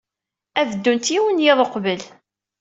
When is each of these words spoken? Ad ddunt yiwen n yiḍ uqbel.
Ad 0.59 0.67
ddunt 0.71 1.07
yiwen 1.13 1.35
n 1.41 1.43
yiḍ 1.45 1.59
uqbel. 1.65 2.01